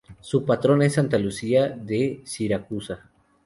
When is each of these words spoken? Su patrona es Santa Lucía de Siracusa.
Su 0.19 0.45
patrona 0.47 0.87
es 0.87 0.93
Santa 0.93 1.19
Lucía 1.19 1.69
de 1.69 2.23
Siracusa. 2.25 3.11